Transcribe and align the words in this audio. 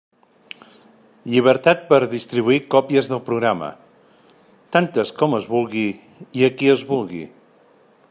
Llibertat 1.33 1.83
per 1.91 1.99
a 2.05 2.07
distribuir 2.13 2.57
còpies 2.75 3.11
del 3.13 3.23
programa; 3.29 3.69
tantes 4.77 5.15
com 5.23 5.41
es 5.43 5.49
vulgui 5.55 5.87
i 6.41 6.47
a 6.51 6.55
qui 6.61 6.77
es 6.79 6.87
vulgui. 6.95 7.25